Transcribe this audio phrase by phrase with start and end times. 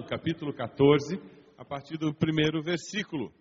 [0.00, 1.20] João capítulo 14,
[1.58, 3.32] a partir do primeiro versículo.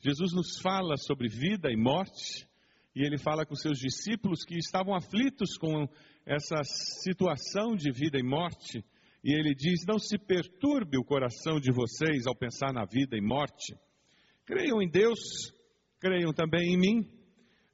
[0.00, 2.46] Jesus nos fala sobre vida e morte,
[2.94, 5.88] e ele fala com seus discípulos que estavam aflitos com
[6.26, 8.84] essa situação de vida e morte,
[9.24, 13.22] e ele diz: Não se perturbe o coração de vocês ao pensar na vida e
[13.22, 13.74] morte.
[14.44, 15.20] Creiam em Deus,
[15.98, 17.10] creiam também em mim.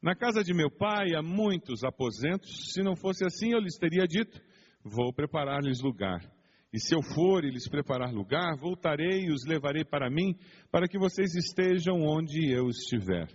[0.00, 4.06] Na casa de meu pai há muitos aposentos, se não fosse assim eu lhes teria
[4.06, 4.40] dito:
[4.84, 6.35] Vou preparar-lhes lugar.
[6.72, 10.36] E se eu for e lhes preparar lugar, voltarei e os levarei para mim,
[10.70, 13.28] para que vocês estejam onde eu estiver.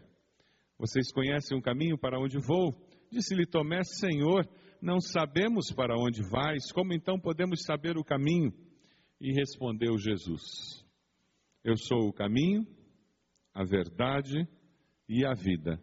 [0.78, 2.76] Vocês conhecem o caminho para onde vou?
[3.12, 4.48] Disse-lhe Tomé: Senhor,
[4.82, 8.52] não sabemos para onde vais, como então podemos saber o caminho?
[9.20, 10.42] E respondeu Jesus:
[11.64, 12.66] Eu sou o caminho,
[13.54, 14.48] a verdade
[15.08, 15.80] e a vida.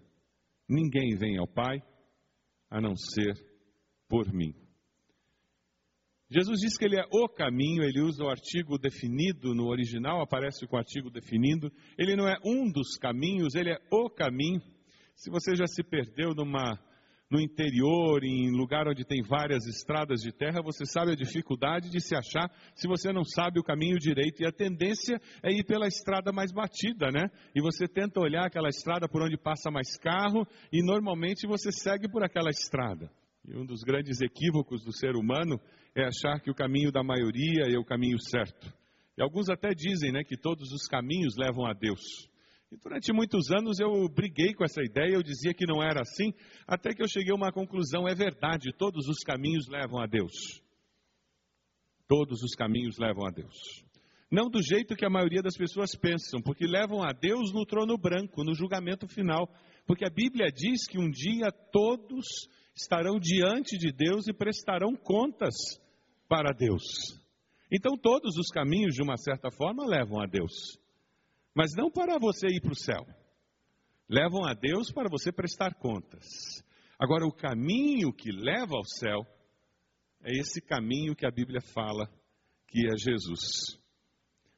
[0.68, 1.80] Ninguém vem ao Pai
[2.70, 3.34] a não ser
[4.08, 4.54] por mim.
[6.30, 10.66] Jesus diz que ele é o caminho, ele usa o artigo definido, no original aparece
[10.66, 11.72] com o artigo definido.
[11.96, 14.60] Ele não é um dos caminhos, ele é o caminho.
[15.14, 16.78] Se você já se perdeu numa,
[17.30, 21.98] no interior, em lugar onde tem várias estradas de terra, você sabe a dificuldade de
[21.98, 24.42] se achar se você não sabe o caminho direito.
[24.42, 27.30] E a tendência é ir pela estrada mais batida, né?
[27.54, 32.06] E você tenta olhar aquela estrada por onde passa mais carro e normalmente você segue
[32.06, 33.10] por aquela estrada.
[33.50, 35.58] E um dos grandes equívocos do ser humano
[35.94, 38.70] é achar que o caminho da maioria é o caminho certo.
[39.16, 42.28] E alguns até dizem né, que todos os caminhos levam a Deus.
[42.70, 46.34] E durante muitos anos eu briguei com essa ideia, eu dizia que não era assim,
[46.66, 50.62] até que eu cheguei a uma conclusão: é verdade, todos os caminhos levam a Deus.
[52.06, 53.56] Todos os caminhos levam a Deus.
[54.30, 57.96] Não do jeito que a maioria das pessoas pensam, porque levam a Deus no trono
[57.96, 59.48] branco, no julgamento final.
[59.86, 62.26] Porque a Bíblia diz que um dia todos
[62.78, 65.54] estarão diante de Deus e prestarão contas
[66.28, 66.84] para Deus.
[67.70, 70.78] Então, todos os caminhos, de uma certa forma, levam a Deus,
[71.54, 73.04] mas não para você ir para o céu,
[74.08, 76.24] levam a Deus para você prestar contas.
[76.98, 79.26] Agora, o caminho que leva ao céu
[80.22, 82.08] é esse caminho que a Bíblia fala
[82.68, 83.78] que é Jesus.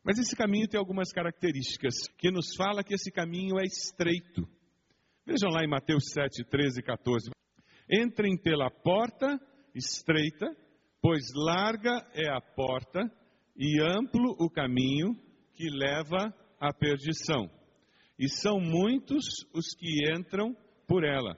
[0.04, 4.48] Mas esse caminho tem algumas características que nos fala que esse caminho é estreito.
[5.26, 7.30] Vejam lá em Mateus 7, 13 e 14.
[7.90, 9.40] Entrem pela porta
[9.74, 10.46] estreita,
[11.02, 13.00] pois larga é a porta
[13.56, 15.14] e amplo o caminho
[15.54, 17.50] que leva à perdição.
[18.18, 20.56] E são muitos os que entram
[20.86, 21.36] por ela.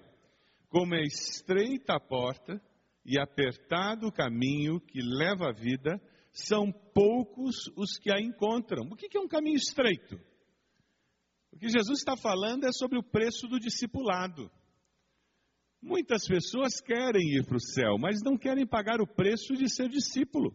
[0.69, 2.61] Como é estreita a porta
[3.05, 6.01] e apertado o caminho que leva à vida,
[6.33, 8.85] são poucos os que a encontram.
[8.91, 10.17] O que é um caminho estreito?
[11.53, 14.51] O que Jesus está falando é sobre o preço do discipulado.
[15.82, 19.88] Muitas pessoas querem ir para o céu, mas não querem pagar o preço de ser
[19.88, 20.55] discípulo.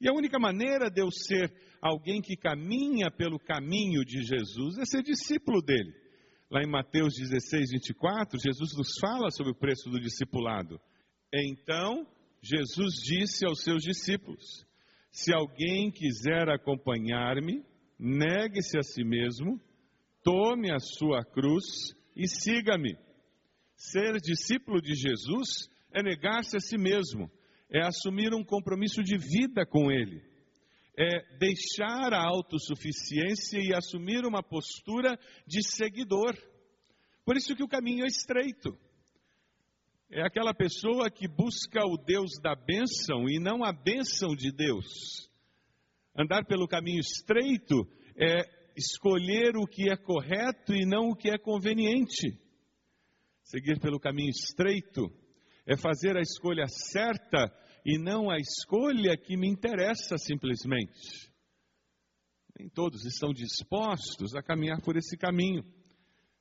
[0.00, 1.52] E a única maneira de eu ser
[1.82, 5.92] alguém que caminha pelo caminho de Jesus é ser discípulo dele.
[6.48, 10.80] Lá em Mateus 16, 24, Jesus nos fala sobre o preço do discipulado.
[11.34, 12.06] Então,
[12.40, 14.64] Jesus disse aos seus discípulos:
[15.10, 17.64] Se alguém quiser acompanhar-me,
[17.98, 19.60] negue-se a si mesmo,
[20.22, 21.64] tome a sua cruz
[22.14, 22.96] e siga-me.
[23.76, 27.30] Ser discípulo de Jesus é negar-se a si mesmo,
[27.70, 30.22] é assumir um compromisso de vida com Ele,
[30.98, 36.34] é deixar a autossuficiência e assumir uma postura de seguidor.
[37.24, 38.76] Por isso que o caminho é estreito.
[40.10, 45.28] É aquela pessoa que busca o Deus da bênção e não a bênção de Deus.
[46.16, 47.86] Andar pelo caminho estreito
[48.16, 48.42] é
[48.76, 52.45] escolher o que é correto e não o que é conveniente.
[53.46, 55.08] Seguir pelo caminho estreito
[55.64, 57.48] é fazer a escolha certa
[57.84, 61.32] e não a escolha que me interessa simplesmente.
[62.58, 65.64] Nem todos estão dispostos a caminhar por esse caminho.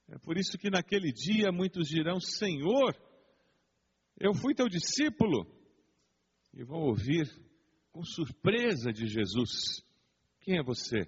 [0.07, 2.95] É por isso que naquele dia muitos dirão: Senhor,
[4.19, 5.45] eu fui teu discípulo.
[6.55, 7.29] E vão ouvir
[7.91, 9.85] com surpresa de Jesus:
[10.39, 11.07] Quem é você?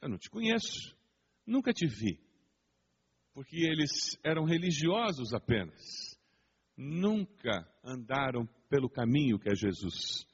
[0.00, 0.96] Eu não te conheço,
[1.46, 2.27] nunca te vi.
[3.38, 6.18] Porque eles eram religiosos apenas
[6.76, 10.26] nunca andaram pelo caminho que é Jesus,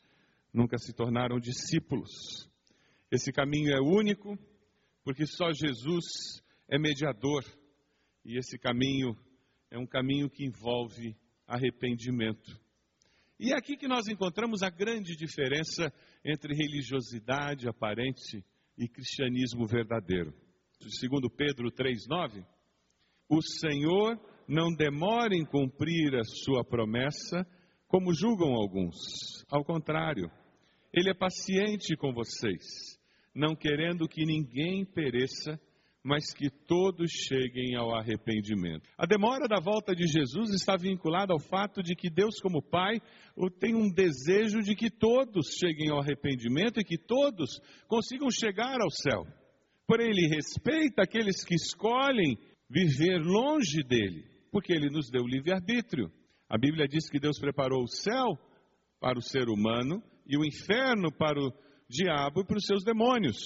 [0.51, 2.49] nunca se tornaram discípulos.
[3.11, 4.39] Esse caminho é único,
[5.05, 7.45] porque só Jesus é mediador,
[8.25, 9.15] e esse caminho
[9.71, 11.15] é um caminho que envolve
[11.47, 12.59] arrependimento.
[13.39, 15.93] E é aqui que nós encontramos a grande diferença
[16.25, 18.43] entre religiosidade aparente
[18.79, 20.33] e cristianismo verdadeiro.
[20.89, 22.54] Segundo Pedro 3:9,
[23.29, 24.19] o Senhor
[24.49, 27.47] não demore em cumprir a sua promessa,
[27.89, 28.97] como julgam alguns.
[29.51, 30.31] Ao contrário,
[30.93, 32.99] ele é paciente com vocês,
[33.35, 35.59] não querendo que ninguém pereça,
[36.05, 38.87] mas que todos cheguem ao arrependimento.
[38.99, 43.01] A demora da volta de Jesus está vinculada ao fato de que Deus, como Pai,
[43.59, 48.91] tem um desejo de que todos cheguem ao arrependimento e que todos consigam chegar ao
[48.91, 49.25] céu.
[49.87, 52.37] Porém, Ele respeita aqueles que escolhem
[52.75, 56.11] viver longe dele porque ele nos deu livre-arbítrio.
[56.49, 58.37] A Bíblia diz que Deus preparou o céu
[59.01, 61.53] para o ser humano e o inferno para o
[61.89, 63.37] diabo e para os seus demônios.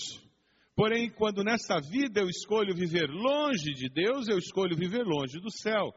[0.75, 5.51] Porém, quando nessa vida eu escolho viver longe de Deus, eu escolho viver longe do
[5.51, 5.93] céu.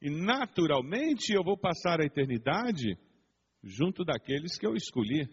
[0.00, 2.96] E naturalmente eu vou passar a eternidade
[3.62, 5.28] junto daqueles que eu escolhi.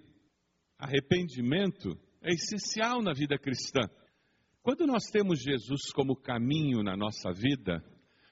[0.77, 3.81] Arrependimento é essencial na vida cristã.
[4.61, 7.83] Quando nós temos Jesus como caminho na nossa vida,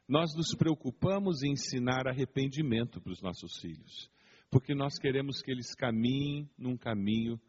[0.07, 4.09] nós nos preocupamos em ensinar arrependimento para os nossos filhos,
[4.50, 7.39] porque nós queremos que eles caminhem num caminho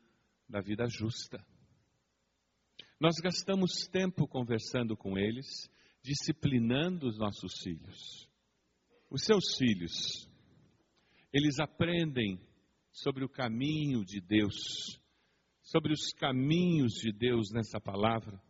[0.48, 1.44] da vida justa.
[3.00, 5.70] Nós gastamos tempo conversando com eles,
[6.02, 8.28] disciplinando os nossos filhos.
[9.10, 10.28] Os seus filhos,
[11.32, 12.40] eles aprendem
[12.90, 15.00] sobre o caminho de Deus,
[15.62, 18.40] sobre os caminhos de Deus nessa palavra.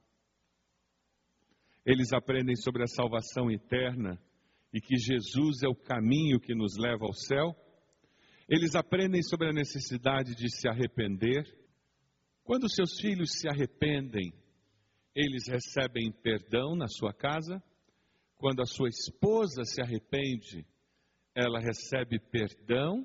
[1.88, 4.20] Eles aprendem sobre a salvação eterna
[4.70, 7.56] e que Jesus é o caminho que nos leva ao céu.
[8.46, 11.44] Eles aprendem sobre a necessidade de se arrepender.
[12.44, 14.34] Quando seus filhos se arrependem,
[15.14, 17.58] eles recebem perdão na sua casa.
[18.36, 20.66] Quando a sua esposa se arrepende,
[21.34, 23.02] ela recebe perdão.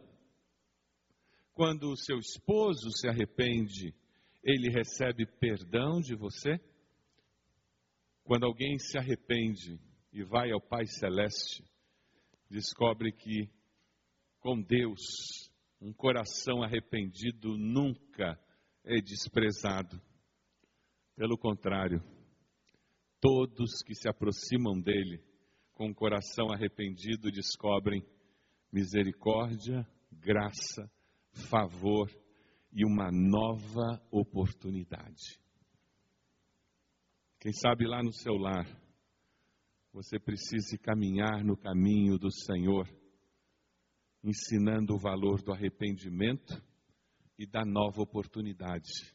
[1.53, 3.95] Quando o seu esposo se arrepende,
[4.43, 6.59] ele recebe perdão de você.
[8.23, 9.79] Quando alguém se arrepende
[10.11, 11.63] e vai ao Pai Celeste,
[12.49, 13.49] descobre que
[14.39, 15.51] com Deus
[15.81, 18.39] um coração arrependido nunca
[18.85, 20.01] é desprezado.
[21.15, 22.01] Pelo contrário,
[23.19, 25.21] todos que se aproximam dele
[25.73, 28.05] com o coração arrependido descobrem
[28.71, 30.89] misericórdia, graça,
[31.49, 32.09] favor
[32.71, 35.42] e uma nova oportunidade.
[37.43, 38.65] Quem sabe lá no seu lar,
[39.91, 42.87] você precise caminhar no caminho do Senhor,
[44.23, 46.63] ensinando o valor do arrependimento
[47.37, 49.13] e da nova oportunidade,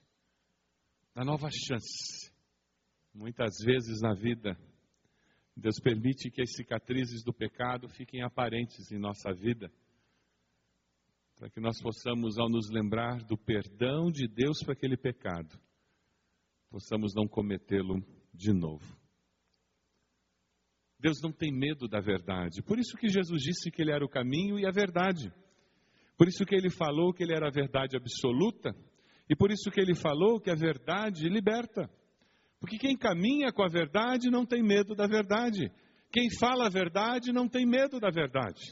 [1.14, 2.30] da nova chance.
[3.14, 4.54] Muitas vezes na vida,
[5.56, 9.72] Deus permite que as cicatrizes do pecado fiquem aparentes em nossa vida,
[11.34, 15.58] para que nós possamos, ao nos lembrar do perdão de Deus para aquele pecado,
[16.68, 18.96] possamos não cometê-lo de novo.
[21.00, 22.62] Deus não tem medo da verdade.
[22.62, 25.32] Por isso que Jesus disse que ele era o caminho e a verdade.
[26.16, 28.74] Por isso que ele falou que ele era a verdade absoluta
[29.30, 31.88] E por isso que ele falou que a verdade liberta.
[32.60, 35.70] Porque quem caminha com a verdade não tem medo da verdade.
[36.10, 38.62] Quem fala a verdade não tem medo da verdade.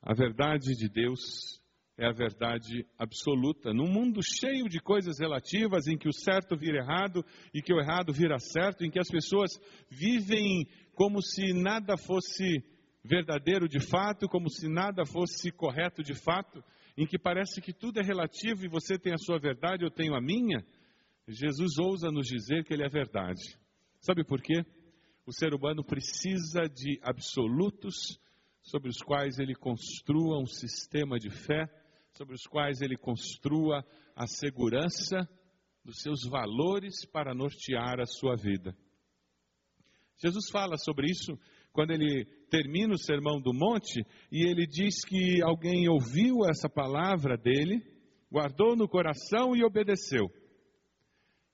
[0.00, 1.20] A verdade de Deus
[1.98, 3.72] é a verdade absoluta.
[3.72, 7.24] Num mundo cheio de coisas relativas, em que o certo vira errado
[7.54, 9.50] e que o errado vira certo, em que as pessoas
[9.90, 12.62] vivem como se nada fosse
[13.02, 16.62] verdadeiro de fato, como se nada fosse correto de fato,
[16.96, 20.14] em que parece que tudo é relativo e você tem a sua verdade, eu tenho
[20.14, 20.64] a minha,
[21.28, 23.58] Jesus ousa nos dizer que ele é verdade.
[24.00, 24.64] Sabe por quê?
[25.26, 28.18] O ser humano precisa de absolutos
[28.62, 31.68] sobre os quais ele construa um sistema de fé,
[32.16, 35.28] sobre os quais ele construa a segurança
[35.84, 38.74] dos seus valores para nortear a sua vida.
[40.16, 41.38] Jesus fala sobre isso
[41.72, 47.36] quando ele termina o sermão do monte e ele diz que alguém ouviu essa palavra
[47.36, 47.82] dele,
[48.32, 50.30] guardou no coração e obedeceu.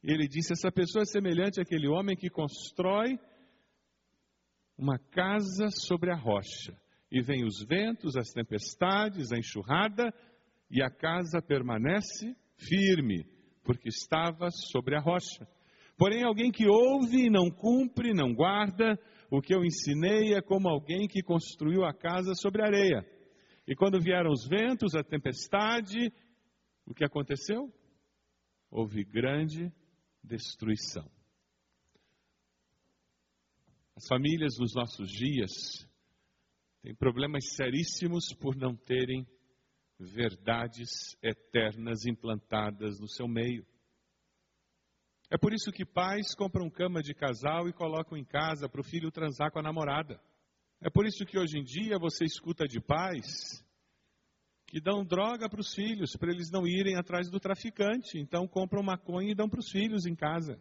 [0.00, 3.18] Ele disse: essa pessoa é semelhante àquele homem que constrói
[4.78, 6.80] uma casa sobre a rocha.
[7.10, 10.14] E vem os ventos, as tempestades, a enxurrada,
[10.72, 13.26] e a casa permanece firme,
[13.62, 15.46] porque estava sobre a rocha.
[15.98, 18.98] Porém, alguém que ouve e não cumpre, não guarda,
[19.30, 23.06] o que eu ensinei é como alguém que construiu a casa sobre areia.
[23.68, 26.10] E quando vieram os ventos, a tempestade,
[26.86, 27.70] o que aconteceu?
[28.70, 29.70] Houve grande
[30.24, 31.06] destruição.
[33.94, 35.50] As famílias nos nossos dias
[36.80, 39.26] têm problemas seríssimos por não terem
[40.10, 43.66] verdades eternas implantadas no seu meio.
[45.30, 48.84] É por isso que pais compram cama de casal e colocam em casa para o
[48.84, 50.20] filho transar com a namorada.
[50.80, 53.64] É por isso que hoje em dia você escuta de pais
[54.66, 58.18] que dão droga para os filhos, para eles não irem atrás do traficante.
[58.18, 60.60] Então compram maconha e dão para os filhos em casa.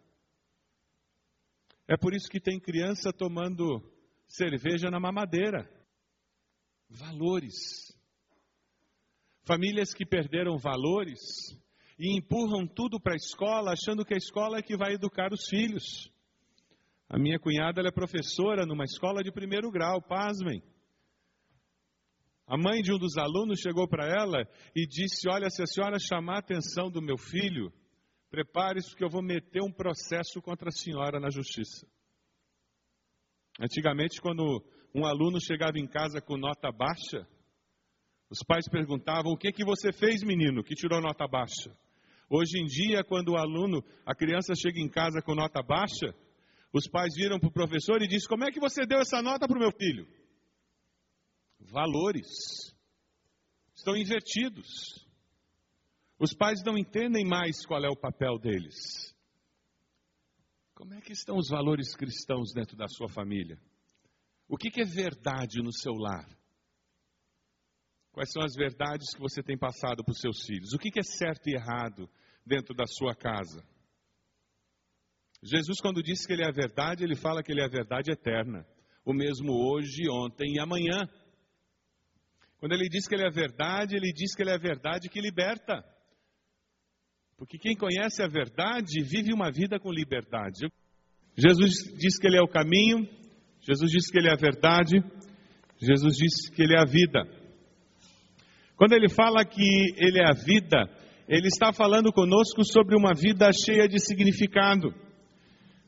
[1.88, 3.82] É por isso que tem criança tomando
[4.26, 5.68] cerveja na mamadeira.
[6.88, 7.92] Valores.
[9.44, 11.18] Famílias que perderam valores
[11.98, 15.48] e empurram tudo para a escola, achando que a escola é que vai educar os
[15.48, 16.10] filhos.
[17.08, 20.62] A minha cunhada é professora numa escola de primeiro grau, pasmem.
[22.46, 25.98] A mãe de um dos alunos chegou para ela e disse: Olha, se a senhora
[25.98, 27.72] chamar a atenção do meu filho,
[28.30, 31.86] prepare-se porque eu vou meter um processo contra a senhora na justiça.
[33.60, 37.28] Antigamente, quando um aluno chegava em casa com nota baixa,
[38.32, 41.70] os pais perguntavam: O que que você fez, menino, que tirou nota baixa?
[42.30, 46.14] Hoje em dia, quando o aluno, a criança chega em casa com nota baixa,
[46.72, 49.46] os pais viram para o professor e dizem: Como é que você deu essa nota
[49.46, 50.08] para o meu filho?
[51.60, 52.74] Valores
[53.76, 54.66] estão invertidos.
[56.18, 59.14] Os pais não entendem mais qual é o papel deles.
[60.74, 63.60] Como é que estão os valores cristãos dentro da sua família?
[64.48, 66.26] O que, que é verdade no seu lar?
[68.12, 70.74] Quais são as verdades que você tem passado para os seus filhos?
[70.74, 72.08] O que é certo e errado
[72.46, 73.64] dentro da sua casa?
[75.42, 78.12] Jesus, quando diz que Ele é a verdade, Ele fala que Ele é a verdade
[78.12, 78.66] eterna.
[79.04, 81.08] O mesmo hoje, ontem e amanhã.
[82.58, 85.08] Quando Ele diz que Ele é a verdade, Ele diz que Ele é a verdade
[85.08, 85.82] que liberta.
[87.36, 90.68] Porque quem conhece a verdade vive uma vida com liberdade.
[91.36, 93.08] Jesus diz que Ele é o caminho,
[93.62, 95.02] Jesus diz que Ele é a verdade,
[95.80, 97.41] Jesus diz que Ele é a vida.
[98.76, 100.88] Quando ele fala que ele é a vida,
[101.28, 104.92] ele está falando conosco sobre uma vida cheia de significado.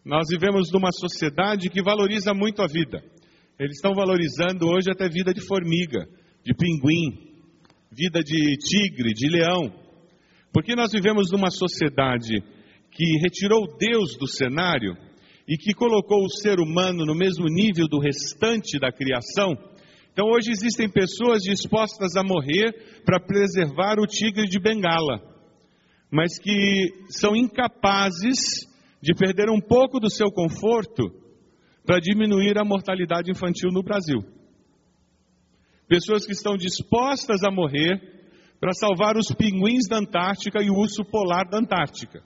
[0.04, 3.02] Nós vivemos numa sociedade que valoriza muito a vida.
[3.58, 6.06] Eles estão valorizando hoje até vida de formiga,
[6.44, 7.34] de pinguim,
[7.90, 9.72] vida de tigre, de leão.
[10.52, 12.42] Porque nós vivemos numa sociedade
[12.90, 14.96] que retirou Deus do cenário
[15.48, 19.56] e que colocou o ser humano no mesmo nível do restante da criação
[20.14, 25.20] então hoje existem pessoas dispostas a morrer para preservar o tigre de Bengala,
[26.08, 28.38] mas que são incapazes
[29.02, 31.10] de perder um pouco do seu conforto
[31.84, 34.20] para diminuir a mortalidade infantil no Brasil.
[35.88, 38.00] Pessoas que estão dispostas a morrer
[38.60, 42.22] para salvar os pinguins da Antártica e o urso polar da Antártica.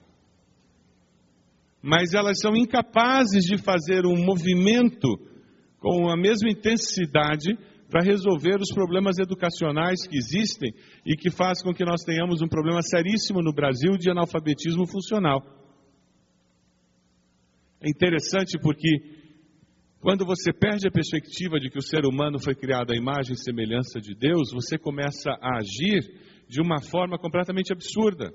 [1.81, 5.07] Mas elas são incapazes de fazer um movimento
[5.79, 7.57] com a mesma intensidade
[7.89, 10.71] para resolver os problemas educacionais que existem
[11.05, 15.41] e que faz com que nós tenhamos um problema seríssimo no Brasil de analfabetismo funcional.
[17.81, 19.17] É interessante porque
[19.99, 23.43] quando você perde a perspectiva de que o ser humano foi criado à imagem e
[23.43, 26.01] semelhança de Deus, você começa a agir
[26.47, 28.31] de uma forma completamente absurda.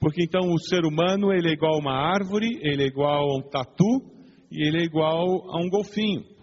[0.00, 3.38] Porque então o ser humano ele é igual a uma árvore, ele é igual a
[3.38, 4.02] um tatu
[4.50, 6.37] e ele é igual a um golfinho.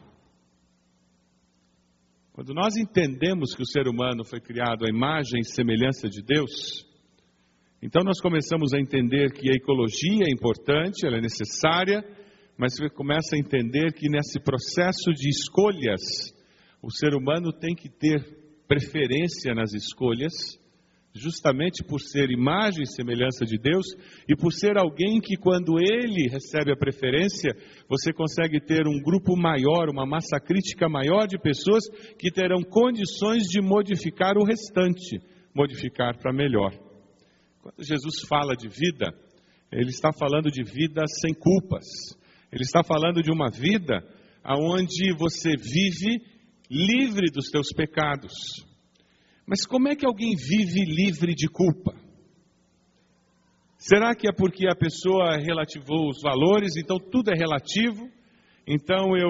[2.36, 6.86] Quando nós entendemos que o ser humano foi criado à imagem e semelhança de Deus,
[7.82, 12.04] então nós começamos a entender que a ecologia é importante, ela é necessária,
[12.58, 16.02] mas você começa a entender que nesse processo de escolhas,
[16.84, 18.20] o ser humano tem que ter
[18.68, 20.34] preferência nas escolhas
[21.16, 23.86] justamente por ser imagem e semelhança de Deus
[24.28, 27.56] e por ser alguém que, quando ele recebe a preferência,
[27.88, 31.84] você consegue ter um grupo maior, uma massa crítica maior de pessoas
[32.20, 35.22] que terão condições de modificar o restante,
[35.56, 36.74] modificar para melhor.
[37.62, 39.14] Quando Jesus fala de vida,
[39.72, 41.86] ele está falando de vida sem culpas.
[42.52, 44.04] Ele está falando de uma vida
[44.46, 46.22] onde você vive
[46.70, 48.34] livre dos teus pecados
[49.48, 51.94] mas como é que alguém vive livre de culpa?
[53.78, 58.10] Será que é porque a pessoa relativou os valores, então tudo é relativo?
[58.68, 59.30] Então eu,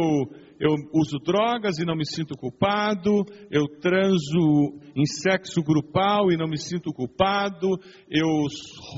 [0.57, 6.47] eu uso drogas e não me sinto culpado, eu transo em sexo grupal e não
[6.47, 7.67] me sinto culpado,
[8.09, 8.27] eu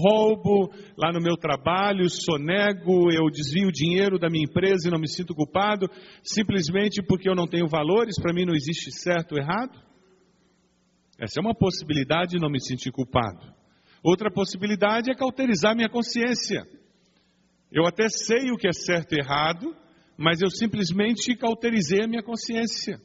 [0.04, 5.10] roubo lá no meu trabalho, sonego, eu desvio dinheiro da minha empresa e não me
[5.10, 5.90] sinto culpado,
[6.24, 9.87] simplesmente porque eu não tenho valores, para mim não existe certo ou errado?
[11.20, 13.54] Essa é uma possibilidade de não me sentir culpado.
[14.04, 16.64] Outra possibilidade é cauterizar minha consciência.
[17.72, 19.76] Eu até sei o que é certo e errado,
[20.18, 23.02] mas eu simplesmente cauterizei a minha consciência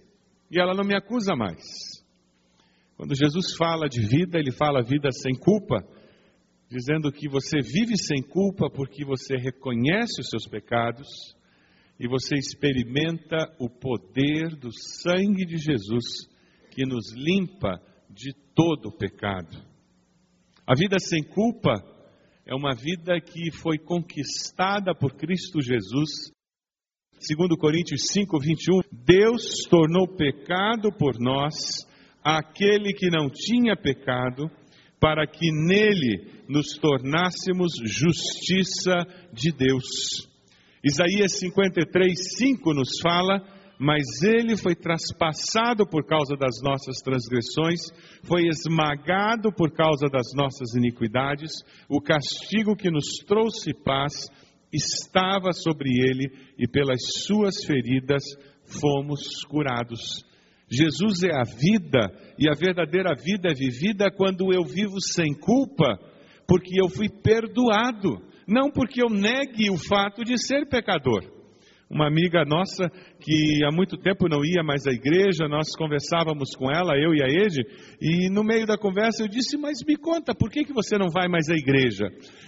[0.51, 1.63] e ela não me acusa mais.
[2.97, 5.83] Quando Jesus fala de vida, ele fala vida sem culpa,
[6.71, 11.09] dizendo que você vive sem culpa porque você reconhece os seus pecados
[11.99, 16.29] e você experimenta o poder do sangue de Jesus
[16.71, 17.81] que nos limpa
[18.13, 19.57] de todo o pecado.
[20.67, 21.83] A vida sem culpa
[22.47, 26.33] é uma vida que foi conquistada por Cristo Jesus.
[27.19, 31.55] Segundo Coríntios 5, 21, Deus tornou pecado por nós
[32.23, 34.51] aquele que não tinha pecado,
[35.01, 40.29] para que nele nos tornássemos justiça de Deus.
[40.85, 43.41] Isaías 53, 5 nos fala
[43.83, 47.81] mas ele foi traspassado por causa das nossas transgressões,
[48.23, 51.51] foi esmagado por causa das nossas iniquidades,
[51.89, 54.31] o castigo que nos trouxe paz
[54.73, 58.23] estava sobre ele, e pelas suas feridas
[58.81, 60.25] fomos curados.
[60.71, 65.99] Jesus é a vida, e a verdadeira vida é vivida quando eu vivo sem culpa,
[66.47, 71.42] porque eu fui perdoado, não porque eu negue o fato de ser pecador
[71.93, 76.71] uma amiga nossa que há muito tempo não ia mais à igreja, nós conversávamos com
[76.73, 77.63] ela, eu e a Ede,
[78.01, 81.09] e no meio da conversa eu disse: Mas me conta, por que, que você não
[81.13, 82.07] vai mais à igreja?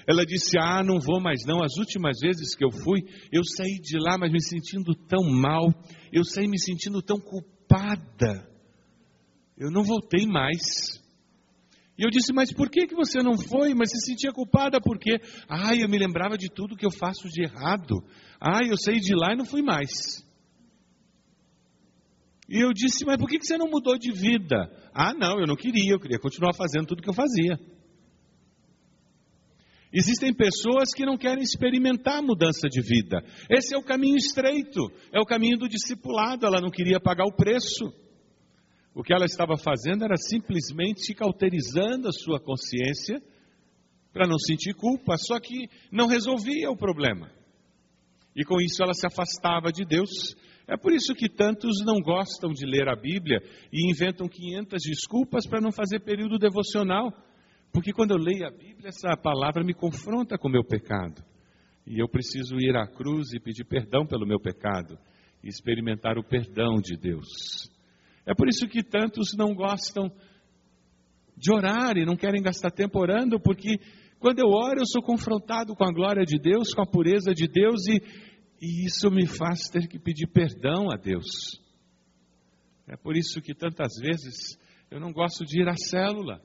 [0.09, 1.63] Ela disse: Ah, não vou mais não.
[1.63, 5.69] As últimas vezes que eu fui, eu saí de lá, mas me sentindo tão mal,
[6.11, 8.49] eu saí me sentindo tão culpada.
[9.59, 11.04] Eu não voltei mais.
[11.97, 13.73] E eu disse, mas por que, que você não foi?
[13.73, 17.45] Mas se sentia culpada porque, ai, eu me lembrava de tudo que eu faço de
[17.45, 18.03] errado.
[18.41, 20.25] Ai, eu saí de lá e não fui mais.
[22.49, 24.71] E eu disse, mas por que, que você não mudou de vida?
[24.93, 27.59] Ah, não, eu não queria, eu queria continuar fazendo tudo que eu fazia.
[29.93, 33.25] Existem pessoas que não querem experimentar mudança de vida.
[33.49, 34.81] Esse é o caminho estreito,
[35.13, 37.95] é o caminho do discipulado, ela não queria pagar o preço.
[38.95, 43.21] O que ela estava fazendo era simplesmente cauterizando a sua consciência
[44.13, 47.29] para não sentir culpa, só que não resolvia o problema.
[48.37, 50.37] E com isso ela se afastava de Deus.
[50.69, 55.47] É por isso que tantos não gostam de ler a Bíblia e inventam 500 desculpas
[55.47, 57.13] para não fazer período devocional.
[57.73, 61.23] Porque quando eu leio a Bíblia, essa palavra me confronta com o meu pecado.
[61.85, 64.97] E eu preciso ir à cruz e pedir perdão pelo meu pecado
[65.43, 67.74] e experimentar o perdão de Deus.
[68.27, 70.11] É por isso que tantos não gostam
[71.37, 73.79] de orar e não querem gastar tempo orando, porque
[74.19, 77.47] quando eu oro eu sou confrontado com a glória de Deus, com a pureza de
[77.47, 78.01] Deus e,
[78.63, 81.27] e isso me faz ter que pedir perdão a Deus.
[82.87, 84.59] É por isso que tantas vezes
[84.91, 86.41] eu não gosto de ir à célula.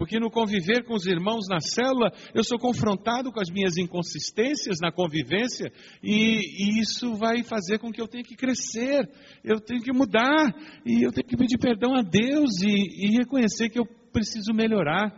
[0.00, 4.78] Porque no conviver com os irmãos na célula, eu sou confrontado com as minhas inconsistências
[4.80, 5.70] na convivência,
[6.02, 9.06] e, e, isso vai fazer com que eu tenha que crescer,
[9.44, 13.68] eu tenho que mudar, e eu tenho que pedir perdão a Deus e, e reconhecer
[13.68, 15.14] que eu preciso melhorar.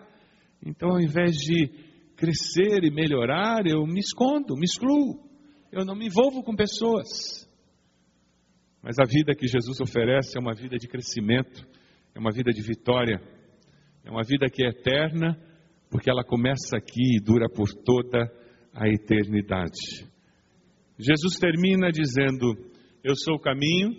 [0.67, 1.71] Então, ao invés de
[2.17, 5.31] crescer e melhorar, eu me escondo, me excluo,
[5.71, 7.49] eu não me envolvo com pessoas.
[8.83, 11.65] Mas a vida que Jesus oferece é uma vida de crescimento,
[12.17, 13.23] é uma vida de vitória
[14.05, 15.39] É uma vida que é eterna,
[15.91, 18.31] porque ela começa aqui e dura por toda
[18.75, 20.09] a eternidade.
[20.99, 22.55] Jesus termina dizendo:
[23.05, 23.91] Eu sou o caminho,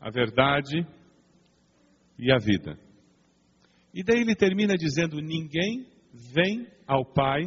[0.00, 0.86] a verdade
[2.18, 2.78] e a vida.
[3.94, 5.86] E daí ele termina dizendo: Ninguém
[6.34, 7.42] vem ao Pai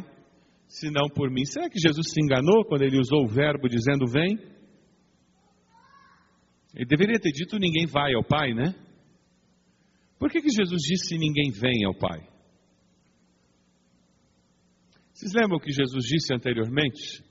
[0.66, 1.44] senão por mim.
[1.44, 4.38] Será que Jesus se enganou quando ele usou o verbo dizendo vem?
[6.74, 8.74] Ele deveria ter dito ninguém vai ao Pai, né?
[10.20, 12.20] Por que, que Jesus disse ninguém vem ao Pai?
[15.14, 17.24] Vocês lembram o que Jesus disse anteriormente?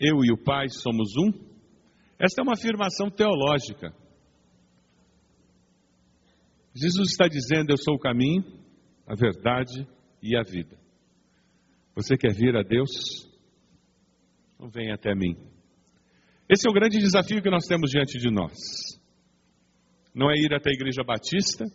[0.00, 1.30] Eu e o Pai somos um?
[2.18, 3.94] Esta é uma afirmação teológica.
[6.74, 8.42] Jesus está dizendo: Eu sou o caminho,
[9.06, 9.86] a verdade
[10.22, 10.78] e a vida.
[11.94, 12.90] Você quer vir a Deus?
[14.54, 15.36] Então venha até mim.
[16.48, 18.54] Esse é o grande desafio que nós temos diante de nós.
[20.16, 21.66] Não é ir até a igreja batista,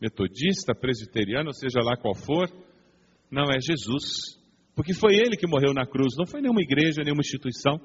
[0.00, 2.48] metodista, presbiteriana, ou seja lá qual for.
[3.30, 4.38] Não é Jesus.
[4.74, 7.78] Porque foi ele que morreu na cruz, não foi nenhuma igreja, nenhuma instituição.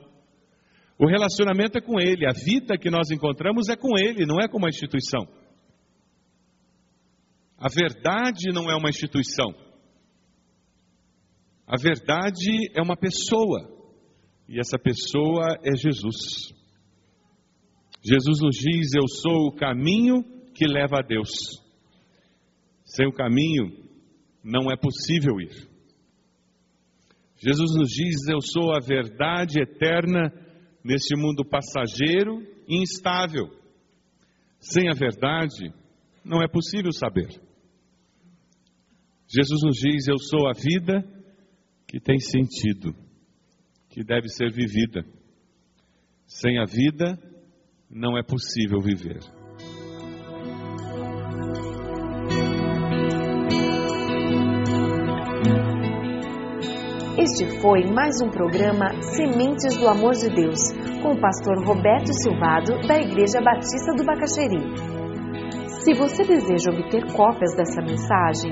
[0.97, 4.47] O relacionamento é com ele, a vida que nós encontramos é com ele, não é
[4.47, 5.27] com uma instituição.
[7.57, 9.53] A verdade não é uma instituição.
[11.67, 13.69] A verdade é uma pessoa.
[14.47, 16.53] E essa pessoa é Jesus.
[18.03, 21.29] Jesus nos diz: Eu sou o caminho que leva a Deus.
[22.83, 23.87] Sem o caminho,
[24.43, 25.69] não é possível ir.
[27.37, 30.31] Jesus nos diz: Eu sou a verdade eterna
[30.83, 33.49] neste mundo passageiro e instável.
[34.59, 35.73] Sem a verdade,
[36.25, 37.29] não é possível saber.
[39.27, 41.03] Jesus nos diz: Eu sou a vida
[41.87, 42.93] que tem sentido,
[43.89, 45.05] que deve ser vivida.
[46.25, 47.17] Sem a vida,
[47.93, 49.19] não é possível viver.
[57.17, 60.59] Este foi mais um programa Sementes do Amor de Deus,
[61.01, 64.59] com o pastor Roberto Silvado, da Igreja Batista do Bacaxeri.
[65.83, 68.51] Se você deseja obter cópias dessa mensagem,